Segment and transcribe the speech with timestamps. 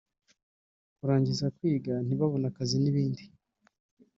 [0.97, 3.23] kurangiza kwiga ntibabone akazi n’ibindi